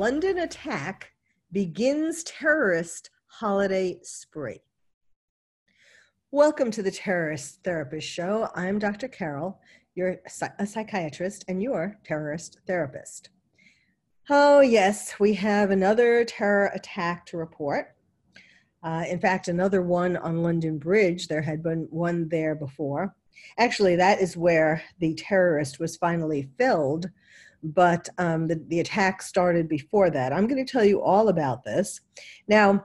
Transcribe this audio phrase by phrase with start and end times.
[0.00, 1.12] London attack
[1.52, 4.62] begins terrorist holiday spree.
[6.30, 8.48] Welcome to the Terrorist Therapist Show.
[8.54, 9.08] I'm Dr.
[9.08, 9.60] Carol,
[9.94, 10.16] you're
[10.58, 13.28] a psychiatrist and your terrorist therapist.
[14.30, 17.94] Oh, yes, we have another terror attack to report.
[18.82, 21.28] Uh, in fact, another one on London Bridge.
[21.28, 23.14] There had been one there before.
[23.58, 27.10] Actually, that is where the terrorist was finally filled
[27.62, 30.32] but um, the, the attack started before that.
[30.32, 32.00] I'm going to tell you all about this.
[32.48, 32.84] Now,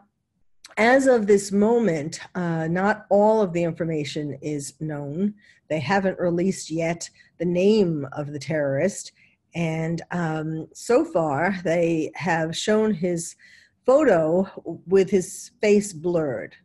[0.78, 5.34] as of this moment, uh, not all of the information is known.
[5.70, 9.14] They haven't released yet the name of the terrorist.
[9.54, 13.36] And um, so far, they have shown his
[13.86, 14.48] photo
[14.86, 16.56] with his face blurred.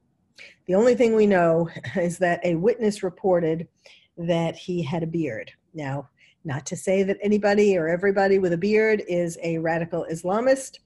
[0.67, 3.69] The only thing we know is that a witness reported
[4.17, 5.53] that he had a beard.
[5.73, 6.09] Now,
[6.45, 10.79] not to say that anybody or everybody with a beard is a radical Islamist,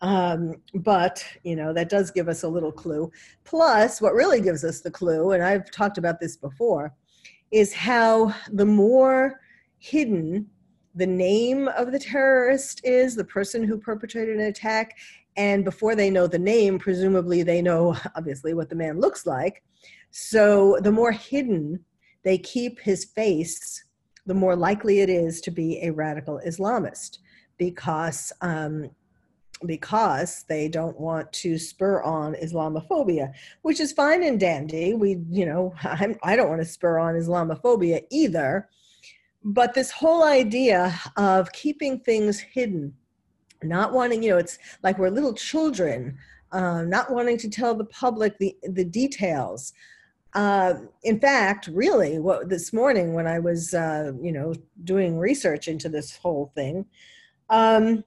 [0.00, 3.10] um, but you know that does give us a little clue.
[3.44, 6.94] Plus, what really gives us the clue, and I've talked about this before,
[7.50, 9.40] is how the more
[9.78, 10.48] hidden
[10.94, 14.96] the name of the terrorist is, the person who perpetrated an attack,
[15.36, 19.62] and before they know the name, presumably they know obviously what the man looks like.
[20.10, 21.84] So the more hidden
[22.22, 23.83] they keep his face
[24.26, 27.18] the more likely it is to be a radical Islamist
[27.58, 28.90] because um,
[29.66, 34.94] because they don't want to spur on Islamophobia, which is fine and dandy.
[34.94, 38.68] We, you know, I'm, I don't want to spur on Islamophobia either.
[39.42, 42.94] But this whole idea of keeping things hidden,
[43.62, 46.16] not wanting, you know, it's like we're little children,
[46.52, 49.74] uh, not wanting to tell the public the, the details,
[50.34, 50.74] uh,
[51.04, 55.88] in fact, really, what this morning when I was, uh, you know, doing research into
[55.88, 56.86] this whole thing,
[57.50, 58.02] um,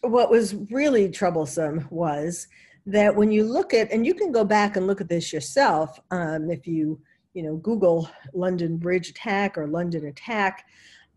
[0.00, 2.48] what was really troublesome was
[2.86, 6.00] that when you look at, and you can go back and look at this yourself,
[6.10, 6.98] um, if you,
[7.34, 10.64] you know, Google London Bridge attack or London attack,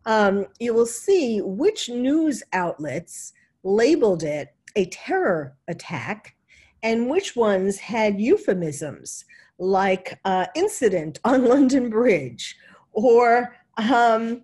[0.05, 3.31] um, you will see which news outlets
[3.63, 6.35] labeled it a terror attack
[6.83, 9.23] and which ones had euphemisms
[9.61, 12.57] like uh, incident on London Bridge
[12.93, 14.43] or um,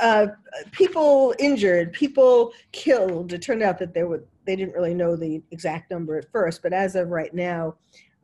[0.00, 0.26] uh,
[0.72, 3.32] people injured, people killed.
[3.32, 6.62] It turned out that there were they didn't really know the exact number at first,
[6.62, 7.74] but as of right now,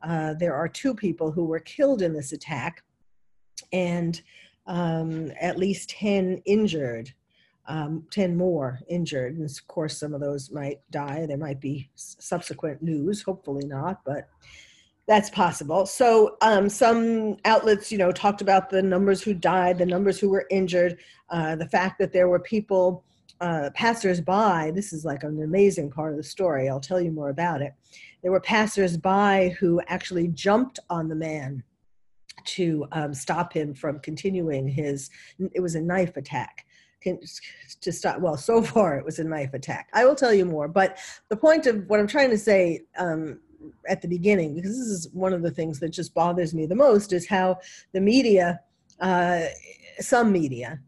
[0.01, 2.83] uh, there are two people who were killed in this attack,
[3.73, 4.21] and
[4.67, 7.11] um, at least ten injured.
[7.67, 9.37] Um, 10 more injured.
[9.37, 11.25] And of course, some of those might die.
[11.25, 14.29] There might be subsequent news, hopefully not, but
[15.07, 15.85] that's possible.
[15.85, 20.29] So um, some outlets, you know, talked about the numbers who died, the numbers who
[20.29, 20.97] were injured,
[21.29, 23.03] uh, the fact that there were people,
[23.41, 24.71] uh, passersby.
[24.71, 26.69] This is like an amazing part of the story.
[26.69, 27.73] I'll tell you more about it.
[28.23, 31.63] There were passersby who actually jumped on the man
[32.45, 35.09] to um, stop him from continuing his.
[35.53, 36.65] It was a knife attack
[37.81, 40.67] to stop well so far it was a knife attack i will tell you more
[40.67, 40.97] but
[41.29, 43.39] the point of what i'm trying to say um,
[43.87, 46.75] at the beginning because this is one of the things that just bothers me the
[46.75, 47.57] most is how
[47.93, 48.59] the media
[48.99, 49.43] uh,
[49.99, 50.79] some media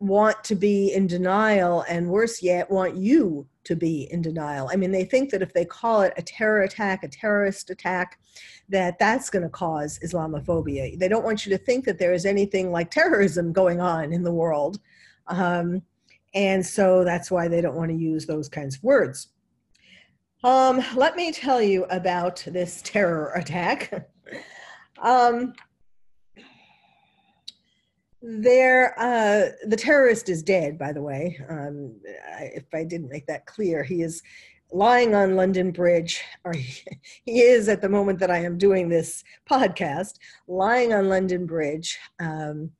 [0.00, 4.70] want to be in denial and worse yet want you to be in denial.
[4.72, 8.18] I mean they think that if they call it a terror attack a terrorist attack
[8.68, 10.98] that that's going to cause islamophobia.
[10.98, 14.22] They don't want you to think that there is anything like terrorism going on in
[14.22, 14.78] the world.
[15.26, 15.82] Um,
[16.34, 19.28] and so that's why they don't want to use those kinds of words
[20.44, 24.08] um, let me tell you about this terror attack.
[25.02, 25.54] um,
[28.22, 31.40] there, uh, the terrorist is dead, by the way.
[31.48, 31.94] Um,
[32.40, 34.22] if I didn't make that clear, he is
[34.72, 36.82] lying on London Bridge, or he,
[37.24, 40.14] he is at the moment that I am doing this podcast,
[40.46, 42.70] lying on London Bridge, um,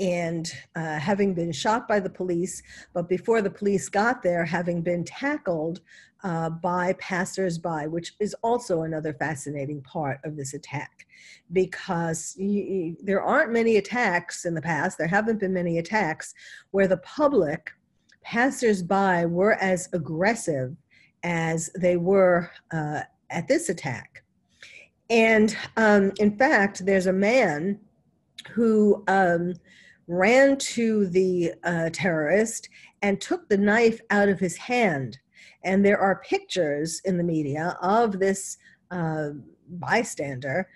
[0.00, 2.62] and uh, having been shot by the police,
[2.92, 5.80] but before the police got there, having been tackled
[6.24, 11.06] uh, by passersby, which is also another fascinating part of this attack
[11.52, 12.34] because
[13.02, 16.34] there aren't many attacks in the past, there haven't been many attacks
[16.72, 17.70] where the public,
[18.22, 20.74] passersby, were as aggressive
[21.22, 24.24] as they were uh, at this attack.
[25.08, 27.78] And um, in fact, there's a man
[28.48, 29.54] who um,
[30.08, 32.68] ran to the uh, terrorist
[33.02, 35.18] and took the knife out of his hand.
[35.64, 38.58] And there are pictures in the media of this
[38.90, 39.30] uh,
[39.68, 40.68] bystander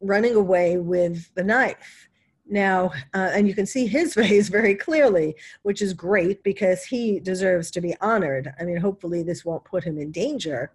[0.00, 2.08] running away with the knife.
[2.46, 7.20] Now, uh, and you can see his face very clearly, which is great because he
[7.20, 8.52] deserves to be honored.
[8.60, 10.72] I mean, hopefully, this won't put him in danger,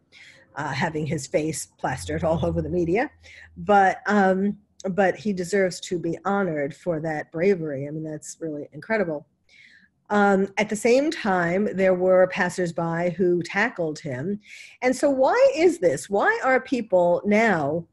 [0.55, 3.11] uh, having his face plastered all over the media.
[3.55, 7.87] But um, but he deserves to be honored for that bravery.
[7.87, 9.27] I mean, that's really incredible.
[10.09, 14.39] Um, at the same time, there were passersby who tackled him.
[14.81, 16.09] And so, why is this?
[16.09, 17.85] Why are people now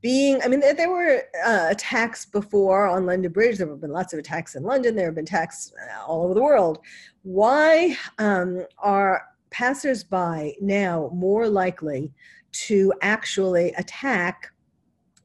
[0.00, 0.40] being?
[0.42, 3.58] I mean, there, there were uh, attacks before on London Bridge.
[3.58, 4.94] There have been lots of attacks in London.
[4.94, 6.78] There have been attacks uh, all over the world.
[7.22, 12.12] Why um, are passersby now more likely
[12.52, 14.52] to actually attack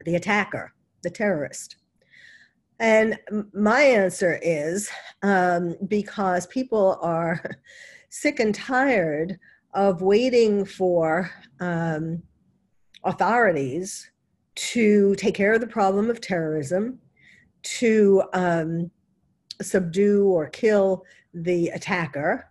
[0.03, 0.72] the attacker?
[1.03, 1.77] The terrorist?
[2.79, 3.17] And
[3.53, 4.89] my answer is
[5.21, 7.41] um, because people are
[8.09, 9.39] sick and tired
[9.73, 12.21] of waiting for um,
[13.03, 14.11] authorities
[14.55, 16.99] to take care of the problem of terrorism,
[17.63, 18.91] to um,
[19.61, 22.47] subdue or kill the attacker.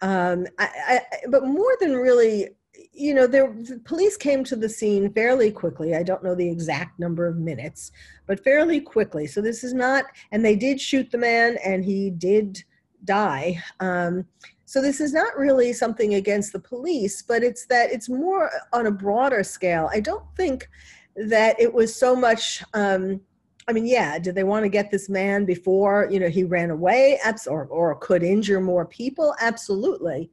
[0.00, 2.48] Um, I, I, but more than really
[2.96, 5.94] you know, there the police came to the scene fairly quickly.
[5.94, 7.92] I don't know the exact number of minutes,
[8.26, 9.26] but fairly quickly.
[9.26, 12.64] So this is not, and they did shoot the man, and he did
[13.04, 13.62] die.
[13.80, 14.24] Um,
[14.64, 18.86] so this is not really something against the police, but it's that it's more on
[18.86, 19.90] a broader scale.
[19.92, 20.68] I don't think
[21.16, 22.64] that it was so much.
[22.72, 23.20] Um,
[23.68, 26.70] I mean, yeah, did they want to get this man before you know he ran
[26.70, 29.34] away, or or could injure more people?
[29.40, 30.30] Absolutely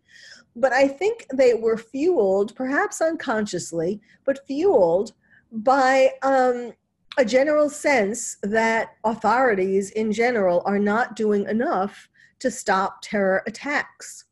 [0.55, 5.13] but I think they were fueled, perhaps unconsciously, but fueled
[5.51, 6.73] by um,
[7.17, 12.09] a general sense that authorities in general are not doing enough
[12.39, 14.25] to stop terror attacks,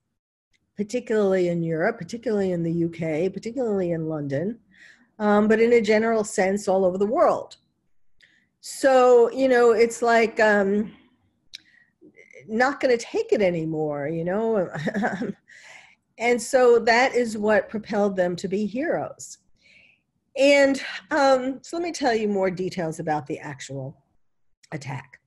[0.75, 4.59] particularly in Europe, particularly in the UK, particularly in London,
[5.19, 7.57] um, but in a general sense all over the world.
[8.59, 10.91] So, you know, it's like, um,
[12.47, 14.69] not going to take it anymore, you know.
[16.21, 19.39] And so that is what propelled them to be heroes.
[20.37, 23.97] And um, so let me tell you more details about the actual
[24.71, 25.19] attack.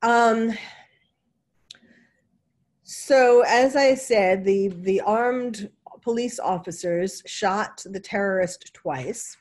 [0.00, 0.52] Um,
[2.84, 5.68] so as I said, the, the armed
[6.02, 9.36] police officers shot the terrorist twice.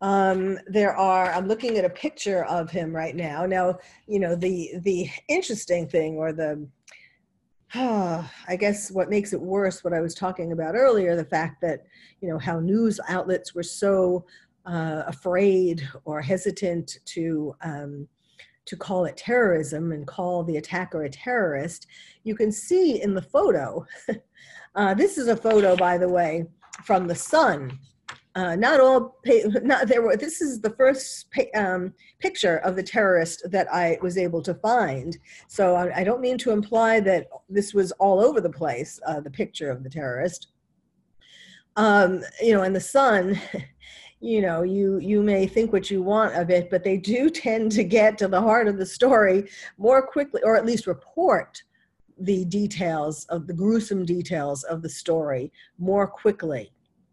[0.00, 3.46] Um, there are, I'm looking at a picture of him right now.
[3.46, 6.66] Now, you know, the, the interesting thing or the,
[7.74, 11.84] I guess what makes it worse, what I was talking about earlier, the fact that,
[12.20, 14.26] you know, how news outlets were so
[14.66, 18.06] uh, afraid or hesitant to, um,
[18.66, 21.86] to call it terrorism and call the attacker a terrorist.
[22.24, 23.86] You can see in the photo,
[24.74, 26.46] uh, this is a photo, by the way,
[26.84, 27.78] from the Sun
[28.34, 29.18] uh, not all
[29.62, 34.16] not there were this is the first um, picture of the terrorist that i was
[34.16, 35.18] able to find.
[35.48, 39.20] So I, I, don't mean to imply that this was all over the place uh,
[39.20, 40.48] the picture of the terrorist.
[41.76, 43.40] Um, you know and the sun
[44.20, 47.72] you know you you may think what you want of it but they do tend
[47.72, 49.48] to get to the heart of the story
[49.78, 51.62] more quickly or at least report
[52.18, 56.71] the details of the gruesome details of the story more quickly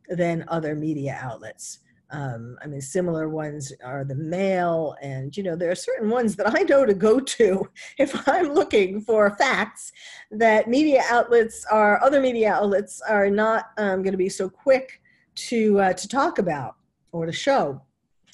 [0.10, 1.80] than other media outlets.
[2.12, 6.36] Um, I mean, similar ones are the Mail, and you know, there are certain ones
[6.38, 9.92] that I know to go to if I'm looking for facts
[10.32, 15.02] that media outlets are other media outlets are not um, going to be so quick
[15.36, 16.76] to uh, to talk about
[17.12, 17.82] or to show.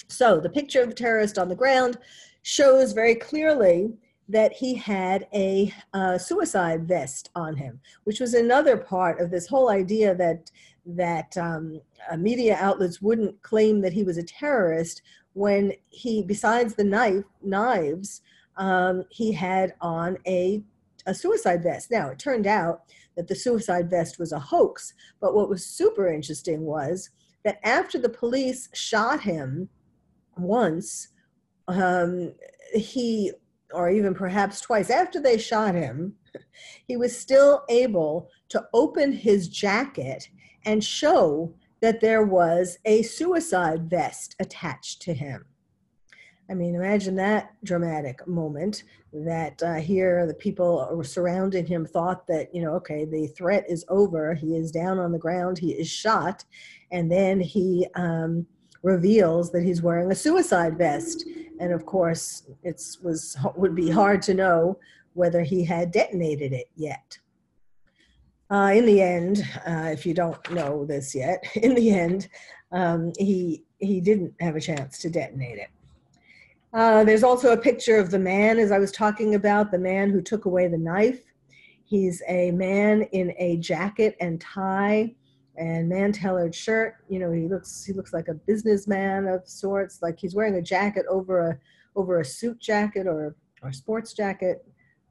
[0.08, 1.98] So the picture of the terrorist on the ground
[2.42, 3.92] shows very clearly
[4.28, 9.46] that he had a uh, suicide vest on him, which was another part of this
[9.46, 10.50] whole idea that
[10.86, 15.02] that um, uh, media outlets wouldn't claim that he was a terrorist
[15.32, 18.22] when he, besides the knife knives,
[18.56, 20.62] um, he had on a
[21.06, 21.90] a suicide vest.
[21.90, 22.82] Now it turned out
[23.16, 27.10] that the suicide vest was a hoax, but what was super interesting was
[27.44, 29.68] that after the police shot him
[30.36, 31.08] once,
[31.68, 32.32] um,
[32.74, 33.32] he
[33.72, 36.14] or even perhaps twice after they shot him,
[36.88, 40.28] he was still able to open his jacket
[40.66, 45.46] and show that there was a suicide vest attached to him.
[46.48, 52.54] I mean, imagine that dramatic moment that uh, here the people surrounding him thought that,
[52.54, 54.34] you know, okay, the threat is over.
[54.34, 56.44] He is down on the ground, he is shot.
[56.92, 58.46] And then he um,
[58.82, 61.26] reveals that he's wearing a suicide vest.
[61.58, 64.78] And of course, it was would be hard to know
[65.14, 67.18] whether he had detonated it yet.
[68.50, 72.28] Uh, in the end, uh, if you don't know this yet, in the end,
[72.72, 75.68] um, he he didn't have a chance to detonate it.
[76.72, 80.10] Uh, there's also a picture of the man, as I was talking about, the man
[80.10, 81.22] who took away the knife.
[81.84, 85.14] He's a man in a jacket and tie
[85.56, 86.96] and man-tailored shirt.
[87.08, 90.02] You know, he looks he looks like a businessman of sorts.
[90.02, 91.58] Like he's wearing a jacket over a
[91.98, 94.66] over a suit jacket or or sports jacket,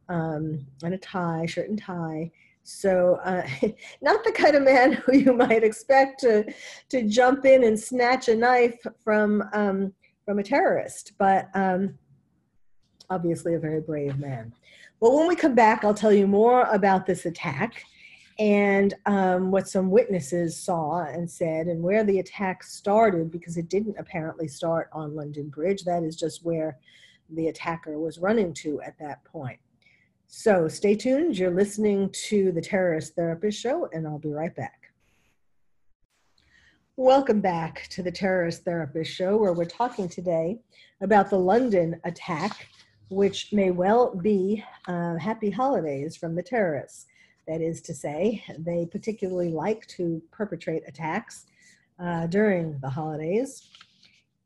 [0.07, 2.31] um, and a tie, shirt and tie.
[2.65, 3.47] So, uh,
[4.01, 6.51] not the kind of man who you might expect to
[6.89, 9.93] to jump in and snatch a knife from um,
[10.25, 11.97] from a terrorist, but um,
[13.09, 14.51] obviously a very brave man.
[14.99, 17.83] Well, when we come back, I'll tell you more about this attack
[18.39, 23.69] and um, what some witnesses saw and said, and where the attack started, because it
[23.69, 25.83] didn't apparently start on London Bridge.
[25.83, 26.77] That is just where
[27.29, 29.59] the attacker was running to at that point.
[30.27, 31.37] So stay tuned.
[31.37, 34.91] You're listening to the Terrorist Therapist Show, and I'll be right back.
[36.97, 40.59] Welcome back to the Terrorist Therapist Show, where we're talking today
[41.01, 42.69] about the London attack,
[43.09, 47.05] which may well be uh, happy holidays from the terrorists.
[47.47, 51.45] That is to say, they particularly like to perpetrate attacks
[51.99, 53.69] uh, during the holidays,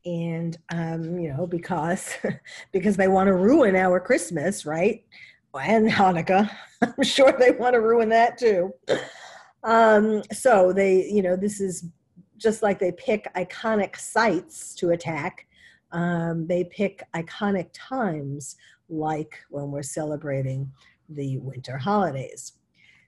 [0.06, 2.18] and um, you know because
[2.74, 5.06] because they want to ruin our Christmas, right?
[5.54, 6.50] And Hanukkah.
[6.82, 8.74] I'm sure they want to ruin that too.
[9.64, 11.86] Um, so they, you know, this is
[12.38, 15.46] just like they pick iconic sites to attack,
[15.92, 18.56] um, they pick iconic times,
[18.88, 20.72] like when we're celebrating
[21.10, 22.54] the winter holidays.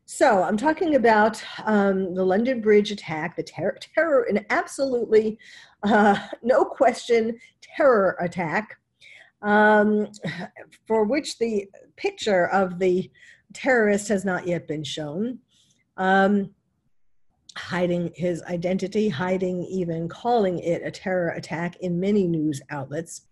[0.05, 5.39] So I'm talking about um, the London Bridge attack, the ter- terror, an absolutely,
[5.83, 8.77] uh, no question, terror attack,
[9.41, 10.07] um,
[10.88, 13.10] for which the picture of the
[13.53, 15.39] terrorist has not yet been shown.
[15.98, 16.51] Um,
[17.57, 23.24] hiding his identity, hiding even calling it a terror attack in many news outlets.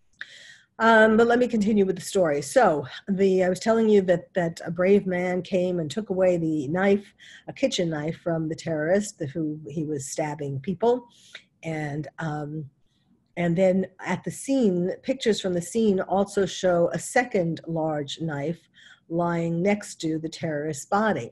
[0.77, 2.41] Um, but let me continue with the story.
[2.41, 6.37] So, the I was telling you that that a brave man came and took away
[6.37, 7.13] the knife,
[7.49, 11.05] a kitchen knife, from the terrorist who he was stabbing people,
[11.63, 12.69] and um,
[13.37, 18.59] and then at the scene, pictures from the scene also show a second large knife
[19.07, 21.31] lying next to the terrorist's body.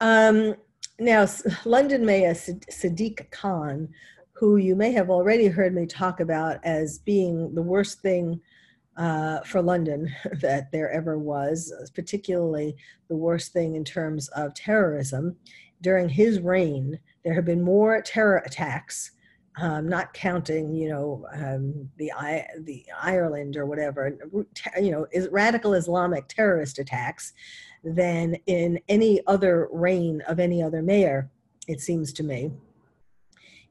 [0.00, 0.54] Um,
[0.98, 1.26] now,
[1.64, 3.88] London Mayor Sadiq Khan,
[4.32, 8.40] who you may have already heard me talk about as being the worst thing
[8.96, 12.76] uh, for London that there ever was, particularly
[13.08, 15.36] the worst thing in terms of terrorism.
[15.82, 19.12] During his reign, there have been more terror attacks,
[19.58, 22.12] um, not counting, you know, um, the
[22.60, 24.16] the Ireland or whatever,
[24.80, 27.32] you know, is radical Islamic terrorist attacks
[27.82, 31.30] than in any other reign of any other mayor,
[31.68, 32.50] it seems to me.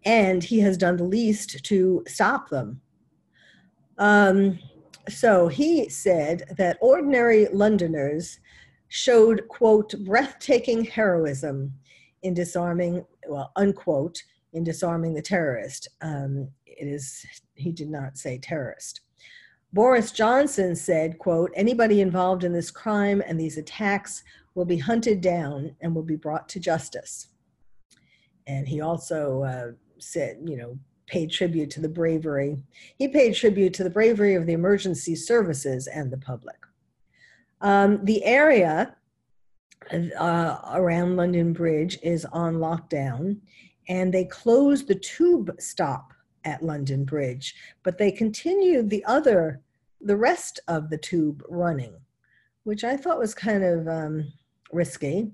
[0.05, 2.81] And he has done the least to stop them.
[3.97, 4.59] Um,
[5.07, 8.39] so he said that ordinary Londoners
[8.87, 11.73] showed, quote, breathtaking heroism
[12.23, 14.23] in disarming, well, unquote,
[14.55, 15.87] in disarming the terrorist.
[16.01, 19.01] Um, it is, he did not say terrorist.
[19.73, 24.23] Boris Johnson said, quote, anybody involved in this crime and these attacks
[24.55, 27.27] will be hunted down and will be brought to justice.
[28.47, 32.57] And he also uh, said, you know, paid tribute to the bravery.
[32.97, 36.57] He paid tribute to the bravery of the emergency services and the public.
[37.59, 38.95] Um, the area
[39.91, 43.37] uh, around London Bridge is on lockdown,
[43.87, 46.13] and they closed the tube stop
[46.43, 49.61] at London Bridge, but they continued the other
[50.01, 51.95] the rest of the tube running,
[52.63, 54.31] which I thought was kind of um,
[54.71, 55.31] risky,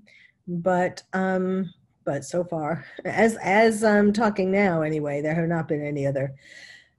[0.48, 1.74] but um,
[2.06, 6.34] but so far, as as I'm talking now, anyway, there have not been any other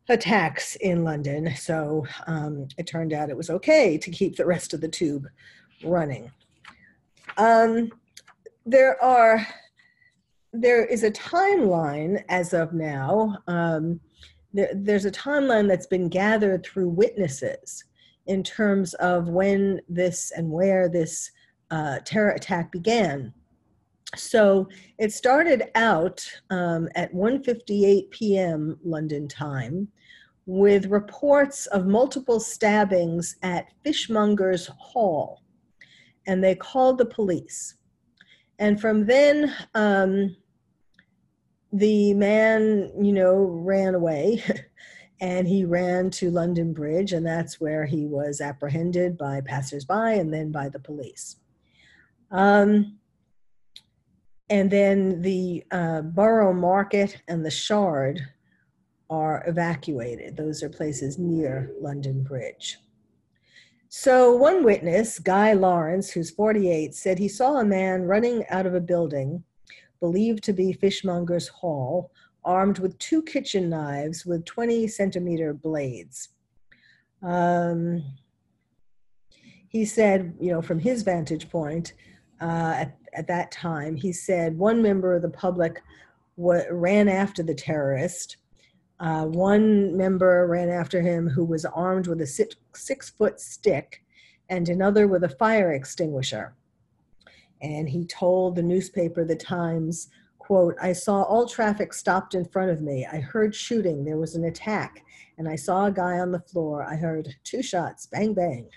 [0.08, 4.74] attacks in London, so um, it turned out it was okay to keep the rest
[4.74, 5.26] of the tube
[5.84, 6.30] running.
[7.36, 7.90] Um,
[8.66, 9.46] there are
[10.52, 13.38] there is a timeline as of now.
[13.46, 14.00] Um,
[14.52, 17.84] there, there's a timeline that's been gathered through witnesses.
[18.26, 21.30] in terms of when this and where this
[21.72, 23.32] uh, terror attack began.
[24.14, 24.68] So
[24.98, 28.78] it started out um, at 1:58 p.m.
[28.84, 29.88] London time,
[30.46, 35.42] with reports of multiple stabbings at Fishmongers Hall,
[36.26, 37.76] and they called the police.
[38.58, 40.36] And from then, um,
[41.72, 44.42] the man, you know, ran away.
[45.22, 50.34] and he ran to London Bridge, and that's where he was apprehended by passersby and
[50.34, 51.36] then by the police.
[52.32, 52.98] Um,
[54.50, 58.20] and then the uh, Borough Market and the Shard
[59.08, 60.36] are evacuated.
[60.36, 62.78] Those are places near London Bridge.
[63.88, 68.74] So, one witness, Guy Lawrence, who's 48, said he saw a man running out of
[68.74, 69.44] a building
[70.02, 72.10] believed to be Fishmonger's Hall,
[72.44, 76.30] armed with two kitchen knives with 20 centimeter blades.
[77.22, 78.02] Um,
[79.68, 81.92] he said, you know, from his vantage point,
[82.40, 85.80] uh, at, at that time, he said one member of the public
[86.36, 88.38] w- ran after the terrorist.
[88.98, 94.02] Uh, one member ran after him who was armed with a six, six foot stick
[94.48, 96.56] and another with a fire extinguisher.
[97.62, 102.70] And he told the newspaper, The Times, quote, I saw all traffic stopped in front
[102.70, 103.06] of me.
[103.10, 104.04] I heard shooting.
[104.04, 105.04] There was an attack.
[105.38, 106.84] And I saw a guy on the floor.
[106.84, 108.68] I heard two shots, bang, bang.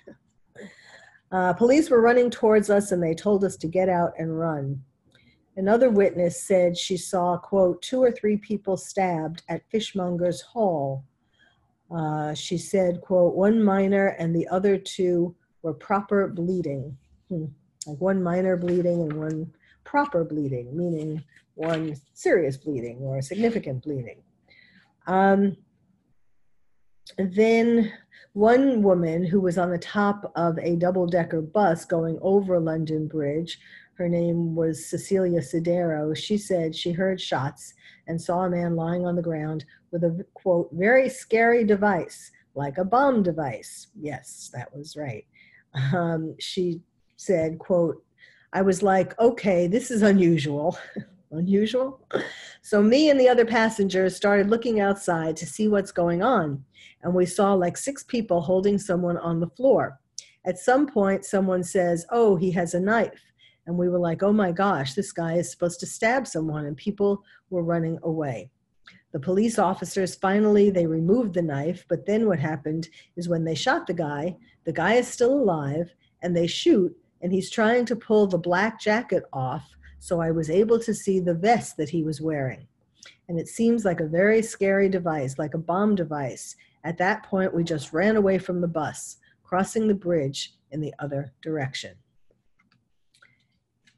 [1.32, 4.82] Uh, police were running towards us and they told us to get out and run.
[5.58, 11.04] Another witness said she saw, quote, two or three people stabbed at Fishmonger's Hall.
[11.90, 16.98] Uh, she said, quote, one minor and the other two were proper bleeding.
[17.30, 17.46] Hmm.
[17.86, 21.24] Like one minor bleeding and one proper bleeding, meaning
[21.54, 24.22] one serious bleeding or significant bleeding.
[25.08, 25.58] Um,
[27.18, 27.94] then
[28.34, 33.08] one woman who was on the top of a double decker bus going over London
[33.08, 33.60] Bridge,
[33.94, 37.74] her name was Cecilia Sidero, she said she heard shots
[38.08, 42.78] and saw a man lying on the ground with a quote, very scary device, like
[42.78, 43.88] a bomb device.
[43.98, 45.26] Yes, that was right.
[45.94, 46.82] Um, she
[47.26, 48.04] said, quote,
[48.54, 50.78] I was like, okay, this is unusual.
[51.32, 52.00] unusual?
[52.62, 56.64] So me and the other passengers started looking outside to see what's going on.
[57.04, 60.00] And we saw like six people holding someone on the floor.
[60.46, 63.22] At some point, someone says, oh, he has a knife.
[63.68, 66.66] And we were like, oh my gosh, this guy is supposed to stab someone.
[66.66, 68.50] And people were running away.
[69.12, 73.56] The police officers finally they removed the knife, but then what happened is when they
[73.56, 74.36] shot the guy,
[74.66, 78.80] the guy is still alive and they shoot and he's trying to pull the black
[78.80, 82.68] jacket off so I was able to see the vest that he was wearing.
[83.28, 86.56] And it seems like a very scary device, like a bomb device.
[86.84, 90.94] At that point, we just ran away from the bus, crossing the bridge in the
[91.00, 91.96] other direction.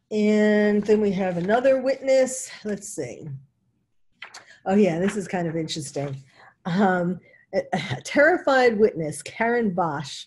[0.10, 2.50] And then we have another witness.
[2.64, 3.28] Let's see.
[4.66, 6.16] Oh, yeah, this is kind of interesting.
[6.66, 7.20] Um,
[7.54, 10.26] a, a terrified witness, Karen Bosch,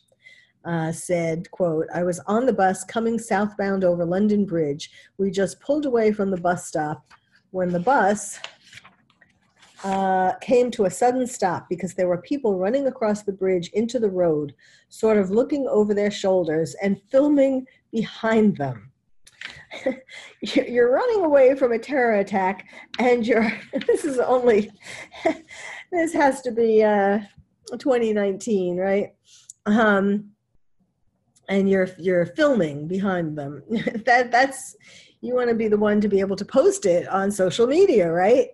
[0.64, 4.90] uh, said, quote, I was on the bus coming southbound over London Bridge.
[5.18, 7.04] We just pulled away from the bus stop
[7.50, 8.38] when the bus
[9.84, 13.98] uh, came to a sudden stop because there were people running across the bridge into
[13.98, 14.54] the road,
[14.88, 18.90] sort of looking over their shoulders and filming behind them.
[20.40, 22.68] you're running away from a terror attack,
[22.98, 23.50] and you're,
[23.86, 24.70] this is only,
[25.92, 27.20] this has to be uh,
[27.78, 29.14] 2019, right?
[29.66, 30.30] Um,
[31.50, 33.62] and you're you're filming behind them.
[34.06, 34.76] That that's
[35.20, 38.10] you want to be the one to be able to post it on social media
[38.10, 38.48] right?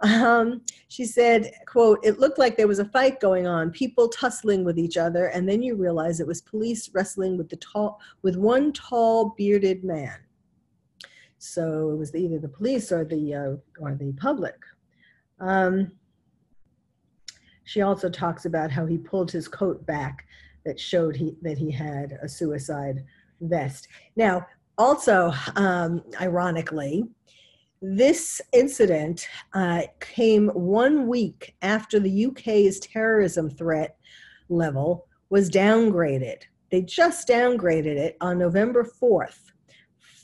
[0.00, 4.64] Um, she said quote it looked like there was a fight going on people tussling
[4.64, 8.36] with each other and then you realize it was police wrestling with the tall with
[8.36, 10.18] one tall bearded man.
[11.38, 14.56] So it was either the police or the uh, or the public.
[15.40, 15.92] Um,
[17.64, 20.24] she also talks about how he pulled his coat back
[20.68, 23.02] that showed he, that he had a suicide
[23.40, 23.88] vest.
[24.16, 27.04] Now, also, um, ironically,
[27.80, 33.96] this incident uh, came one week after the UK's terrorism threat
[34.50, 36.42] level was downgraded.
[36.70, 39.40] They just downgraded it on November 4th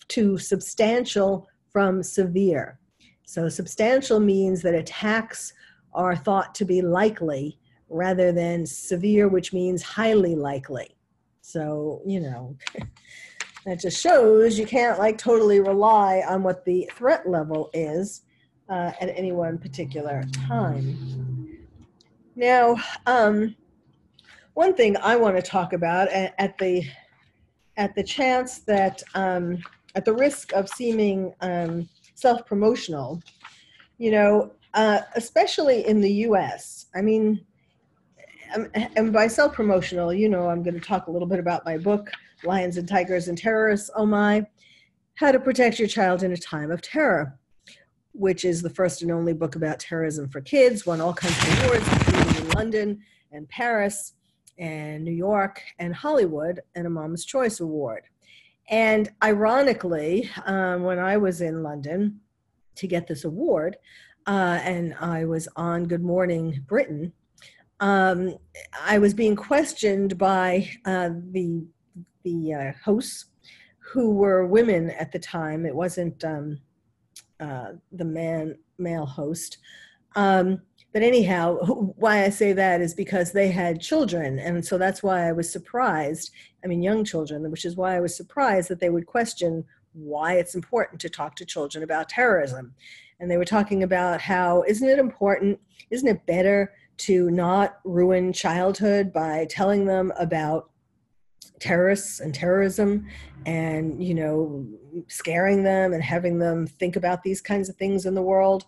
[0.08, 2.78] to substantial from severe.
[3.24, 5.54] So, substantial means that attacks
[5.94, 10.96] are thought to be likely rather than severe, which means highly likely.
[11.40, 12.56] So, you know,
[13.66, 18.22] that just shows you can't like totally rely on what the threat level is
[18.68, 21.58] uh, at any one particular time.
[22.36, 23.54] Now, um,
[24.54, 26.84] one thing I want to talk about at the
[27.76, 29.58] at the chance that um,
[29.94, 33.20] at the risk of seeming um, self-promotional,
[33.98, 36.86] you know, uh, especially in the U.S.
[36.94, 37.44] I mean,
[38.96, 42.10] and by self-promotional, you know, I'm going to talk a little bit about my book,
[42.44, 43.90] Lions and Tigers and Terrorists.
[43.96, 44.46] Oh my,
[45.14, 47.38] how to protect your child in a time of terror,
[48.12, 50.86] which is the first and only book about terrorism for kids.
[50.86, 53.00] Won all kinds of awards, including in London
[53.32, 54.12] and Paris
[54.58, 58.04] and New York and Hollywood, and a Mom's Choice Award.
[58.70, 62.20] And ironically, um, when I was in London
[62.76, 63.76] to get this award,
[64.26, 67.12] uh, and I was on Good Morning Britain,
[67.80, 68.36] um,
[68.80, 71.66] I was being questioned by uh, the
[72.22, 73.26] the uh, hosts
[73.78, 75.66] who were women at the time.
[75.66, 76.60] It wasn't um,
[77.40, 79.58] uh, the man male host.
[80.16, 81.56] Um, but anyhow,
[81.96, 85.50] why I say that is because they had children, and so that's why I was
[85.50, 86.30] surprised.
[86.62, 90.34] I mean, young children, which is why I was surprised that they would question why
[90.34, 92.74] it's important to talk to children about terrorism.
[93.20, 95.60] And they were talking about how isn't it important?
[95.90, 100.70] Isn't it better to not ruin childhood by telling them about
[101.60, 103.06] terrorists and terrorism
[103.46, 104.66] and you know
[105.08, 108.66] scaring them and having them think about these kinds of things in the world.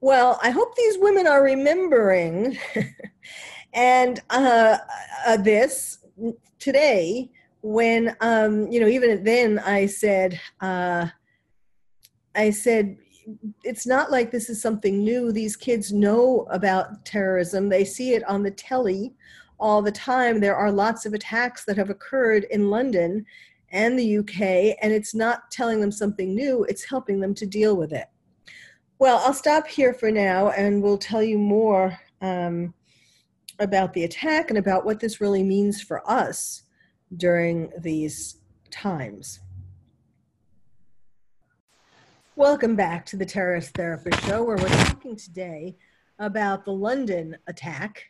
[0.00, 2.56] Well i hope these women are remembering
[3.72, 4.78] and uh,
[5.26, 5.98] uh, this
[6.58, 7.30] today
[7.62, 11.06] when um, you know even then i said uh,
[12.34, 12.96] i said
[13.64, 18.22] it's not like this is something new these kids know about terrorism they see it
[18.28, 19.14] on the telly
[19.60, 20.40] all the time.
[20.40, 23.24] There are lots of attacks that have occurred in London
[23.70, 27.76] and the UK, and it's not telling them something new, it's helping them to deal
[27.76, 28.06] with it.
[28.98, 32.74] Well, I'll stop here for now and we'll tell you more um,
[33.58, 36.64] about the attack and about what this really means for us
[37.16, 38.38] during these
[38.70, 39.40] times.
[42.40, 45.76] Welcome back to the Terrorist Therapist Show, where we're talking today
[46.18, 48.02] about the London attack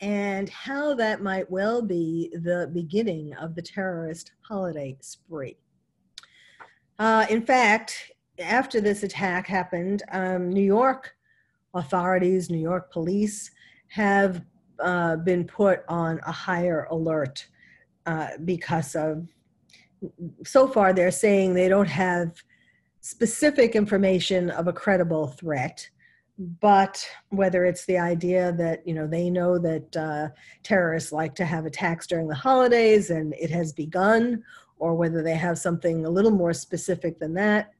[0.00, 5.56] and how that might well be the beginning of the terrorist holiday spree.
[7.00, 11.16] Uh, in fact, after this attack happened, um, New York
[11.74, 13.50] authorities, New York police
[13.88, 14.44] have
[14.78, 17.44] uh, been put on a higher alert
[18.06, 19.26] uh, because of,
[20.44, 22.40] so far, they're saying they don't have
[23.04, 25.86] specific information of a credible threat
[26.38, 30.28] but whether it's the idea that you know they know that uh,
[30.62, 34.42] terrorists like to have attacks during the holidays and it has begun
[34.78, 37.72] or whether they have something a little more specific than that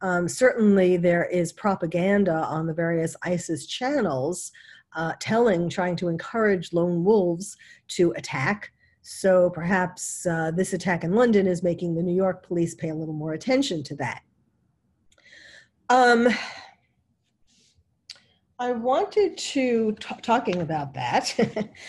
[0.00, 4.50] um, certainly there is propaganda on the various isis channels
[4.96, 7.54] uh, telling trying to encourage lone wolves
[7.86, 8.72] to attack.
[9.02, 12.94] So perhaps uh, this attack in london is making the new york police pay a
[12.94, 14.22] little more attention to that
[15.90, 16.28] um,
[18.60, 21.34] I wanted to t- talking about that.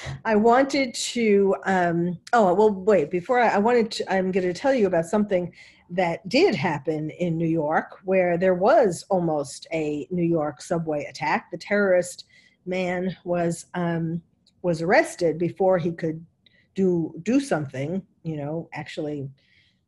[0.25, 1.55] I wanted to.
[1.65, 3.11] Um, oh well, wait.
[3.11, 5.53] Before I, I wanted to, I'm going to tell you about something
[5.91, 11.51] that did happen in New York, where there was almost a New York subway attack.
[11.51, 12.25] The terrorist
[12.65, 14.21] man was um,
[14.63, 16.25] was arrested before he could
[16.73, 18.01] do do something.
[18.23, 19.29] You know, actually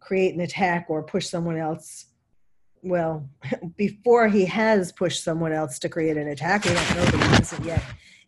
[0.01, 2.07] create an attack or push someone else
[2.83, 3.27] well,
[3.77, 7.35] before he has pushed someone else to create an attack, we don't know that he
[7.35, 7.83] hasn't yet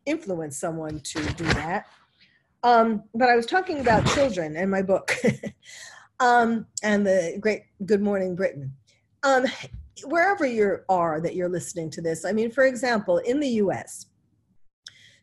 [0.06, 1.86] influenced someone to do that.
[2.64, 5.16] Um, but I was talking about children in my book
[6.20, 8.74] um, and the great Good Morning Britain.
[9.22, 9.46] Um,
[10.04, 14.08] wherever you are that you're listening to this, I mean, for example, in the US,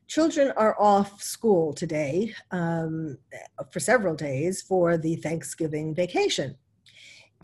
[0.06, 3.18] children are off school today um,
[3.70, 6.56] for several days for the Thanksgiving vacation.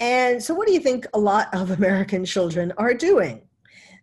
[0.00, 3.42] And so, what do you think a lot of American children are doing?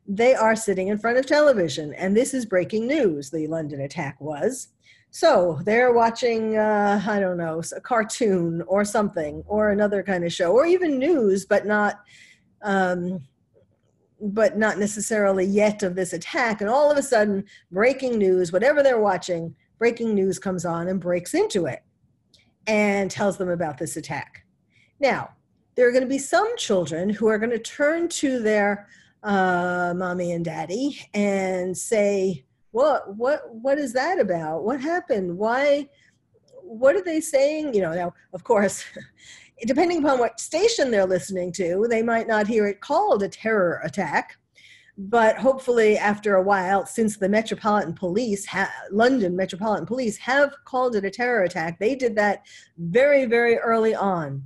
[0.08, 3.32] They are sitting in front of television, and this is breaking news.
[3.32, 4.68] The London attack was.
[5.10, 10.34] So they're watching, uh, I don't know, a cartoon or something, or another kind of
[10.34, 12.02] show, or even news, but not,
[12.64, 13.22] um,
[14.20, 16.60] but not necessarily yet of this attack.
[16.60, 21.00] And all of a sudden, breaking news, whatever they're watching, breaking news comes on and
[21.00, 21.82] breaks into it,
[22.68, 24.46] and tells them about this attack.
[25.00, 25.30] Now,
[25.76, 28.88] there are going to be some children who are going to turn to their
[29.24, 33.16] uh, mommy and daddy and say, "What?
[33.16, 33.54] What?
[33.54, 34.64] What is that about?
[34.64, 35.38] What happened?
[35.38, 35.90] Why?
[36.62, 37.94] What are they saying?" You know.
[37.94, 38.84] Now, of course.
[39.66, 43.80] Depending upon what station they're listening to, they might not hear it called a terror
[43.86, 44.38] attack,
[44.98, 50.96] but hopefully after a while since the metropolitan police ha- london metropolitan police have called
[50.96, 52.46] it a terror attack they did that
[52.78, 54.42] very very early on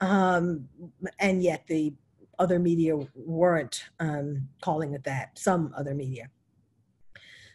[0.00, 0.68] um,
[1.18, 1.92] and yet the
[2.38, 6.28] other media weren't um, calling it that some other media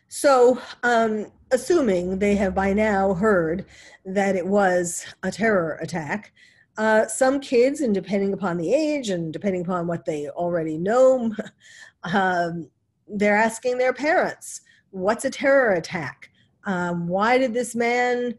[0.07, 3.65] so um, assuming they have by now heard
[4.05, 6.31] that it was a terror attack
[6.77, 11.33] uh, some kids, and depending upon the age and depending upon what they already know,
[12.03, 12.69] um,
[13.07, 16.29] they're asking their parents, What's a terror attack?
[16.65, 18.35] Um, why did this man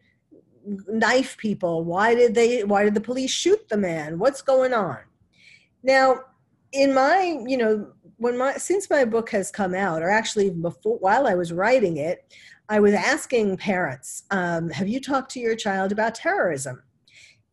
[0.88, 1.84] knife people?
[1.84, 2.64] Why did they?
[2.64, 4.18] Why did the police shoot the man?
[4.18, 4.98] What's going on?
[5.82, 6.20] Now,
[6.72, 10.98] in my, you know, when my since my book has come out, or actually before
[10.98, 12.32] while I was writing it,
[12.68, 16.82] I was asking parents, um, "Have you talked to your child about terrorism?"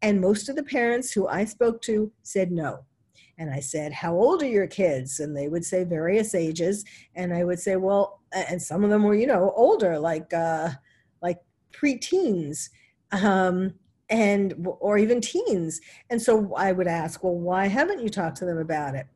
[0.01, 2.85] And most of the parents who I spoke to said no.
[3.37, 5.19] And I said, How old are your kids?
[5.19, 6.83] And they would say various ages.
[7.15, 10.69] And I would say, Well, and some of them were, you know, older, like uh,
[11.21, 11.39] like
[11.71, 12.69] preteens.
[13.13, 13.73] Um,
[14.09, 15.79] and or even teens.
[16.09, 19.07] And so i would ask well why haven't you talked to them about it?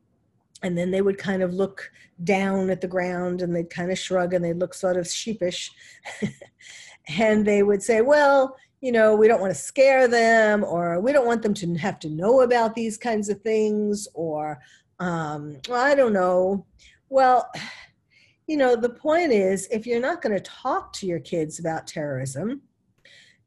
[0.63, 1.91] And then they would kind of look
[2.23, 5.71] down at the ground and they'd kind of shrug and they'd look sort of sheepish.
[7.19, 11.11] And they would say well you know, we don't want to scare them or we
[11.11, 14.59] don't want them to have to know about these kinds of things or
[14.99, 16.65] um, I don't know.
[17.09, 17.49] Well,
[18.47, 21.87] you know, the point is if you're not going to talk to your kids about
[21.87, 22.61] terrorism,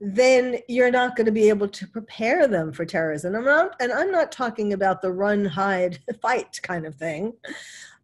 [0.00, 3.34] then you're not going to be able to prepare them for terrorism.
[3.34, 7.34] I'm not, and I'm not talking about the run, hide, fight kind of thing.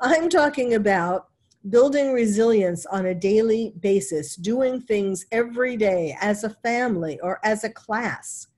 [0.00, 1.28] I'm talking about
[1.70, 7.64] building resilience on a daily basis, doing things every day as a family or as
[7.64, 8.48] a class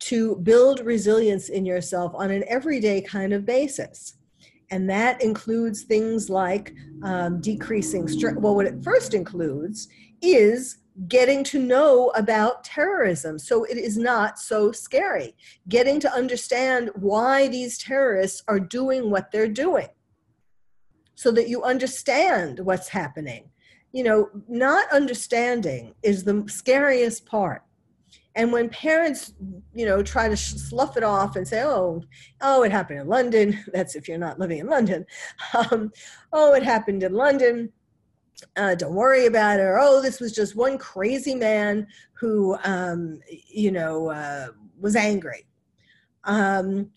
[0.00, 4.14] to build resilience in yourself on an everyday kind of basis.
[4.70, 8.34] And that includes things like um, decreasing stress.
[8.36, 9.88] Well, what it first includes
[10.22, 15.34] is getting to know about terrorism so it is not so scary,
[15.68, 19.88] getting to understand why these terrorists are doing what they're doing
[21.14, 23.50] so that you understand what's happening.
[23.92, 27.62] You know, not understanding is the scariest part.
[28.36, 29.34] And when parents,
[29.74, 32.02] you know, try to slough it off and say, "Oh,
[32.40, 35.04] oh, it happened in London," that's if you're not living in London.
[35.54, 35.90] Um,
[36.32, 37.72] oh, it happened in London.
[38.56, 39.62] Uh, don't worry about it.
[39.62, 44.48] Or, oh, this was just one crazy man who, um, you know, uh,
[44.78, 45.46] was angry.
[46.24, 46.90] Um,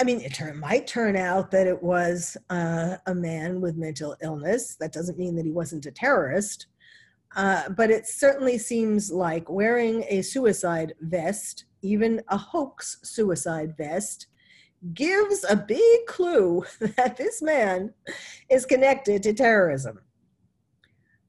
[0.00, 4.16] I mean, it turn, might turn out that it was uh, a man with mental
[4.22, 4.76] illness.
[4.76, 6.66] That doesn't mean that he wasn't a terrorist.
[7.36, 14.26] Uh, but it certainly seems like wearing a suicide vest, even a hoax suicide vest,
[14.94, 17.92] gives a big clue that this man
[18.48, 20.00] is connected to terrorism.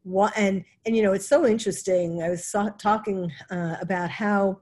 [0.03, 2.23] What, and and you know it's so interesting.
[2.23, 4.61] I was talking uh, about how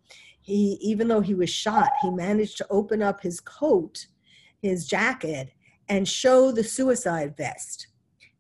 [0.50, 4.08] he even though he was shot he managed to open up his coat
[4.64, 5.52] his jacket
[5.88, 7.88] and show the suicide vest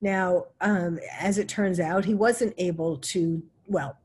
[0.01, 3.95] now um, as it turns out he wasn't able to well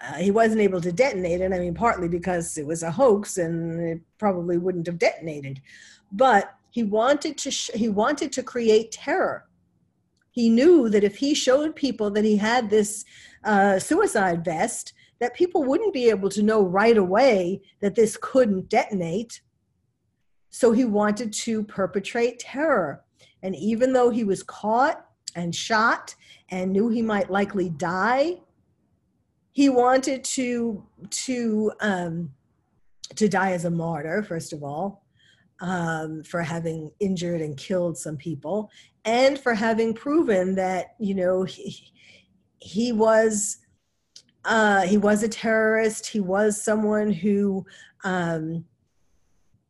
[0.00, 3.38] uh, he wasn't able to detonate it i mean partly because it was a hoax
[3.38, 5.60] and it probably wouldn't have detonated
[6.12, 9.47] but he wanted to sh- he wanted to create terror
[10.38, 13.04] he knew that if he showed people that he had this
[13.42, 18.68] uh, suicide vest that people wouldn't be able to know right away that this couldn't
[18.68, 19.40] detonate.
[20.50, 23.02] So he wanted to perpetrate terror.
[23.42, 26.14] And even though he was caught and shot
[26.50, 28.36] and knew he might likely die,
[29.50, 30.86] he wanted to
[31.26, 32.30] to um,
[33.16, 35.02] to die as a martyr, first of all,
[35.60, 38.70] um, for having injured and killed some people,
[39.08, 41.92] and for having proven that you know he,
[42.58, 43.58] he was
[44.44, 46.06] uh, he was a terrorist.
[46.06, 47.66] He was someone who
[48.04, 48.64] um,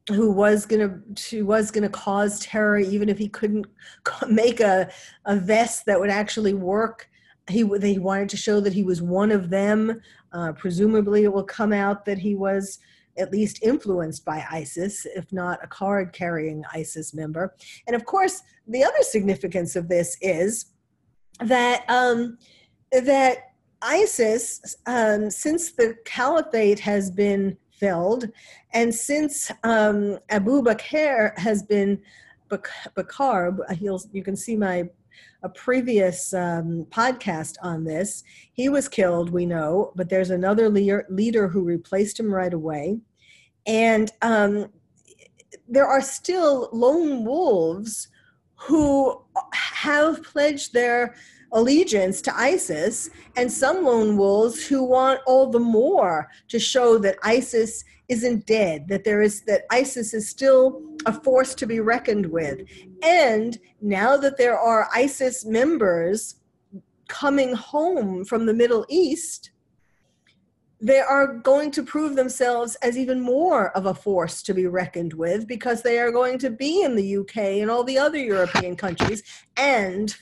[0.09, 3.66] who was gonna who was gonna cause terror, even if he couldn't
[4.29, 4.90] make a
[5.24, 7.09] a vest that would actually work.
[7.48, 10.01] He they wanted to show that he was one of them.
[10.33, 12.81] Uh, presumably, it will come out that he was
[13.19, 17.55] at least influenced by ISIS, if not a card carrying ISIS member.
[17.87, 20.67] And of course, the other significance of this is
[21.41, 22.39] that um,
[22.91, 23.53] that
[23.83, 28.29] ISIS, um, since the caliphate has been filled,
[28.73, 32.01] and since um, Abu Bakr has been
[32.95, 33.59] Bakar,
[34.13, 34.89] you can see my
[35.43, 38.25] a previous um, podcast on this.
[38.53, 42.99] He was killed, we know, but there's another leader, leader who replaced him right away.
[43.67, 44.71] And um,
[45.69, 48.09] there are still lone wolves
[48.57, 51.15] who have pledged their
[51.53, 57.17] allegiance to ISIS, and some lone wolves who want all the more to show that
[57.23, 62.27] ISIS isn't dead, that there is that ISIS is still a force to be reckoned
[62.27, 62.61] with.
[63.03, 66.37] And now that there are ISIS members
[67.09, 69.51] coming home from the Middle East,
[70.81, 75.12] they are going to prove themselves as even more of a force to be reckoned
[75.12, 78.77] with because they are going to be in the UK and all the other European
[78.77, 79.23] countries
[79.57, 80.16] and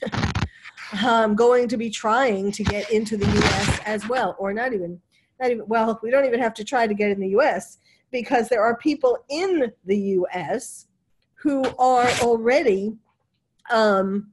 [1.05, 4.99] um, going to be trying to get into the US as well, or not even,
[5.39, 7.77] not even, well, we don't even have to try to get in the US
[8.11, 10.87] because there are people in the US
[11.35, 12.95] who are already
[13.69, 14.31] um,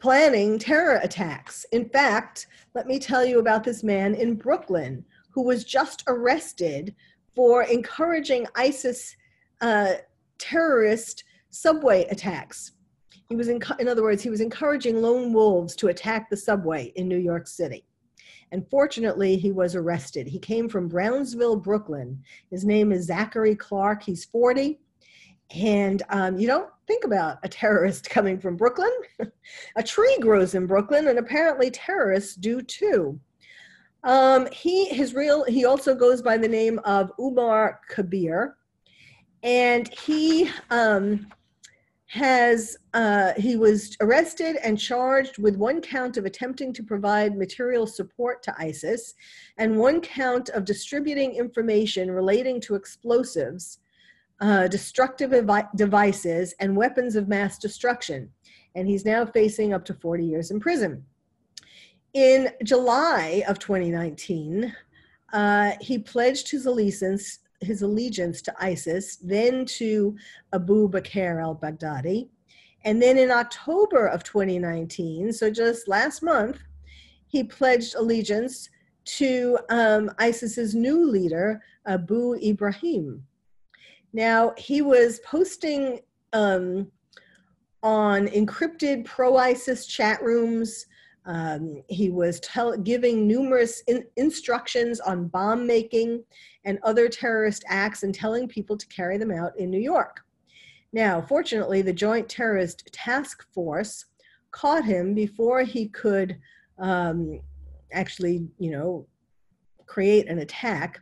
[0.00, 1.64] planning terror attacks.
[1.72, 6.94] In fact, let me tell you about this man in Brooklyn who was just arrested
[7.34, 9.16] for encouraging ISIS
[9.60, 9.94] uh,
[10.38, 12.72] terrorist subway attacks.
[13.28, 16.92] He was, in, in other words, he was encouraging lone wolves to attack the subway
[16.96, 17.84] in New York City.
[18.52, 20.28] And fortunately, he was arrested.
[20.28, 22.22] He came from Brownsville, Brooklyn.
[22.50, 24.02] His name is Zachary Clark.
[24.02, 24.78] He's 40.
[25.56, 28.92] And um, you don't think about a terrorist coming from Brooklyn.
[29.76, 33.18] a tree grows in Brooklyn, and apparently terrorists do too.
[34.04, 38.56] Um, he his real he also goes by the name of Umar Kabir,
[39.44, 41.28] and he um,
[42.12, 47.86] has uh, he was arrested and charged with one count of attempting to provide material
[47.86, 49.14] support to ISIS
[49.56, 53.78] and one count of distributing information relating to explosives,
[54.42, 55.32] uh, destructive
[55.74, 58.28] devices, and weapons of mass destruction.
[58.74, 61.06] And he's now facing up to 40 years in prison.
[62.12, 64.76] In July of 2019,
[65.32, 70.16] uh, he pledged his allegiance his allegiance to ISIS, then to
[70.52, 72.28] Abu Bakr al Baghdadi.
[72.84, 76.58] And then in October of 2019, so just last month,
[77.28, 78.68] he pledged allegiance
[79.04, 83.24] to um, ISIS's new leader, Abu Ibrahim.
[84.12, 86.00] Now, he was posting
[86.32, 86.90] um,
[87.82, 90.86] on encrypted pro ISIS chat rooms.
[91.24, 92.40] Um, he was
[92.82, 96.24] giving numerous in- instructions on bomb making
[96.64, 100.22] and other terrorist acts and telling people to carry them out in New York.
[100.92, 104.06] Now, fortunately, the Joint Terrorist Task Force
[104.50, 106.38] caught him before he could
[106.78, 107.40] um,
[107.92, 109.06] actually, you know,
[109.86, 111.00] create an attack.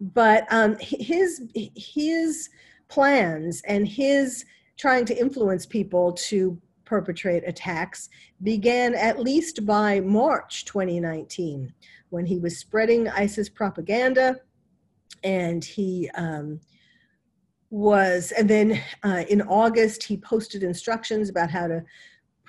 [0.00, 2.48] But um, his his
[2.88, 4.44] plans and his
[4.78, 8.08] trying to influence people to perpetrate attacks
[8.42, 11.72] began at least by March 2019
[12.08, 14.34] when he was spreading ISIS propaganda
[15.22, 16.58] and he um,
[17.70, 21.80] was and then uh, in august he posted instructions about how to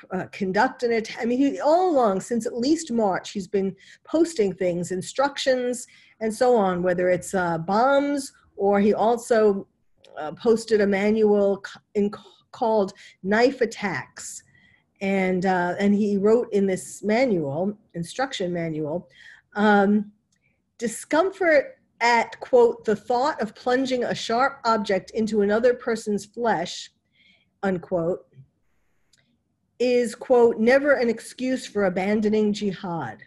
[0.10, 1.20] uh, conduct an attack.
[1.22, 3.76] I mean he, all along since at least march he's been
[4.06, 5.86] posting things instructions
[6.20, 9.68] and so on whether it's uh, bombs or he also
[10.18, 12.10] uh, posted a manual in,
[12.52, 14.44] called knife attacks
[15.02, 19.10] and uh, and he wrote in this manual instruction manual
[19.56, 20.12] um,
[20.78, 26.90] discomfort at, quote, the thought of plunging a sharp object into another person's flesh,
[27.62, 28.26] unquote,
[29.80, 33.22] is, quote, never an excuse for abandoning jihad.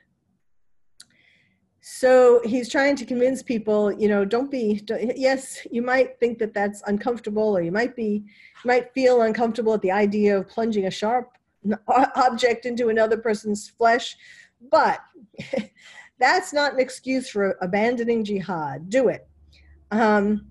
[1.86, 6.38] So he's trying to convince people, you know, don't be, don't, yes, you might think
[6.38, 10.48] that that's uncomfortable, or you might be, you might feel uncomfortable at the idea of
[10.48, 11.36] plunging a sharp
[12.16, 14.16] object into another person's flesh,
[14.70, 15.00] but
[16.18, 18.88] that's not an excuse for abandoning jihad.
[18.88, 19.28] Do it.
[19.90, 20.46] Um,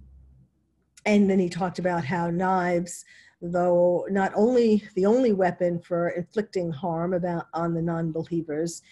[1.07, 3.05] and then he talked about how knives,
[3.41, 8.83] though not only the only weapon for inflicting harm about on the non-believers,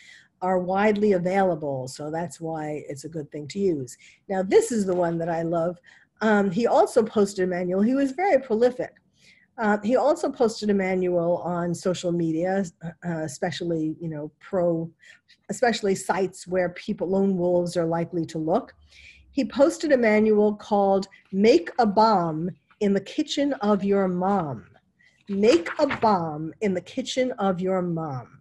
[0.41, 1.87] are widely available.
[1.87, 3.97] So that's why it's a good thing to use.
[4.29, 5.77] Now, this is the one that I love.
[6.21, 7.81] Um, he also posted a manual.
[7.81, 8.93] He was very prolific.
[9.57, 14.89] Uh, he also posted a manual on social media, uh, especially you know pro,
[15.49, 18.73] especially sites where people lone wolves are likely to look.
[19.31, 24.65] He posted a manual called "Make a Bomb in the Kitchen of Your Mom."
[25.31, 28.39] Make a bomb in the kitchen of your mom.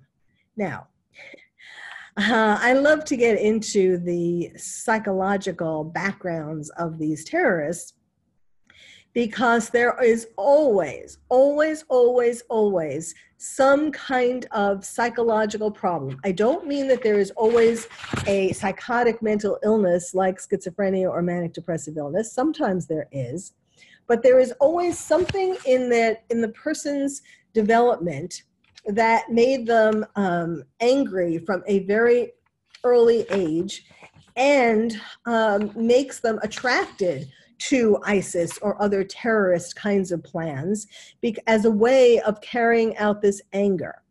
[0.57, 0.88] Now,
[2.20, 7.94] uh, I love to get into the psychological backgrounds of these terrorists
[9.12, 16.20] because there is always, always, always, always some kind of psychological problem.
[16.24, 17.88] I don't mean that there is always
[18.26, 22.32] a psychotic mental illness like schizophrenia or manic depressive illness.
[22.32, 23.54] Sometimes there is,
[24.06, 27.22] but there is always something in that in the person's
[27.54, 28.42] development
[28.87, 32.33] that made them um, angry from a very
[32.85, 33.85] early age
[34.37, 37.28] and um, makes them attracted
[37.59, 40.87] to ISIS or other terrorist kinds of plans
[41.47, 44.03] as a way of carrying out this anger.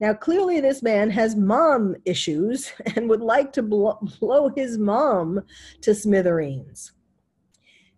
[0.00, 5.40] Now, clearly, this man has mom issues and would like to blow, blow his mom
[5.80, 6.92] to smithereens.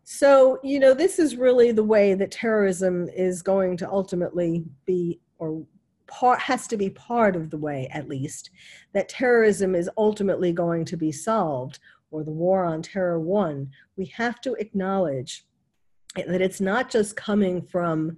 [0.05, 5.21] So, you know, this is really the way that terrorism is going to ultimately be,
[5.39, 5.65] or
[6.11, 8.51] part, has to be part of the way, at least,
[8.93, 11.79] that terrorism is ultimately going to be solved,
[12.11, 13.71] or the war on terror won.
[13.97, 15.47] We have to acknowledge
[16.17, 18.17] that it's not just coming from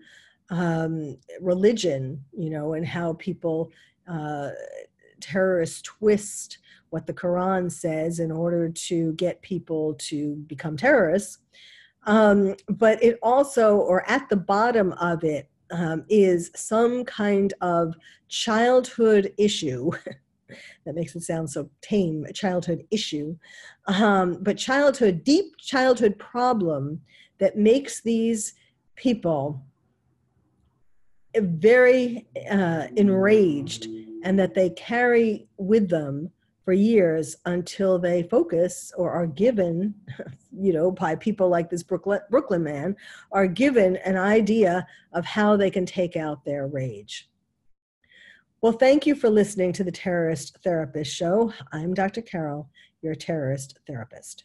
[0.50, 3.70] um, religion, you know, and how people,
[4.08, 4.50] uh,
[5.20, 6.58] terrorists twist
[6.90, 11.38] what the Quran says in order to get people to become terrorists.
[12.04, 17.94] Um, but it also, or at the bottom of it, um, is some kind of
[18.28, 19.90] childhood issue.
[20.84, 23.36] that makes it sound so tame, a childhood issue.
[23.86, 27.00] Um, but childhood, deep childhood problem
[27.38, 28.54] that makes these
[28.94, 29.62] people
[31.34, 33.86] very uh, enraged
[34.22, 36.30] and that they carry with them
[36.64, 39.94] for years until they focus or are given,
[40.52, 42.96] you know, by people like this Brooklyn, Brooklyn man,
[43.32, 47.28] are given an idea of how they can take out their rage.
[48.60, 51.52] Well, thank you for listening to the Terrorist Therapist Show.
[51.72, 52.22] I'm Dr.
[52.22, 52.70] Carol,
[53.02, 54.44] your terrorist therapist.